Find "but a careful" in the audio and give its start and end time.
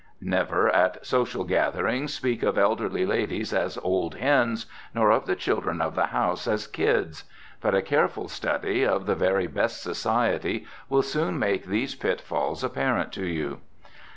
7.61-8.27